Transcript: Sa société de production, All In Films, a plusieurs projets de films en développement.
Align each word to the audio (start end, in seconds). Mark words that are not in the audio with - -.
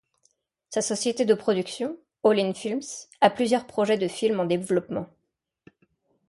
Sa 0.71 0.81
société 0.81 1.25
de 1.25 1.35
production, 1.35 1.95
All 2.23 2.39
In 2.39 2.55
Films, 2.55 3.07
a 3.21 3.29
plusieurs 3.29 3.67
projets 3.67 3.99
de 3.99 4.07
films 4.07 4.39
en 4.39 4.45
développement. 4.45 5.05